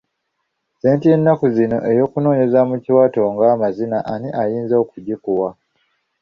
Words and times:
Ssente 0.73 1.05
y'ennaku 1.11 1.45
zino 1.55 1.77
ey'okunoonyeza 1.91 2.59
mu 2.69 2.75
kiwato 2.83 3.21
ng'amazina 3.33 3.97
ani 4.13 4.29
ayinza 4.41 4.75
okugikuwa? 4.83 5.49